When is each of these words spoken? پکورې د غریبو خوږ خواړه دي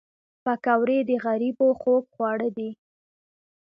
پکورې 0.43 0.97
د 1.09 1.11
غریبو 1.23 1.67
خوږ 1.81 2.03
خواړه 2.13 2.49
دي 2.57 2.69